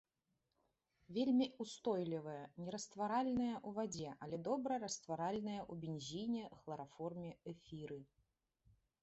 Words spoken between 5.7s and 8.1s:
ў бензіне, хлараформе, эфіры.